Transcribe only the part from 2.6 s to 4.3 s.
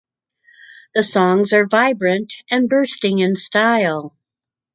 bursting in style.